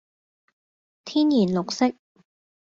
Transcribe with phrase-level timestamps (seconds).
[1.05, 1.93] 天然綠色